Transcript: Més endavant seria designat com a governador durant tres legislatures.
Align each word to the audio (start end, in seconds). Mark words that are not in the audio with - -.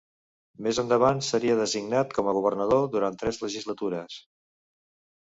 Més 0.67 0.79
endavant 0.83 1.21
seria 1.27 1.59
designat 1.59 2.17
com 2.17 2.31
a 2.31 2.35
governador 2.39 2.91
durant 2.97 3.23
tres 3.23 3.43
legislatures. 3.47 4.21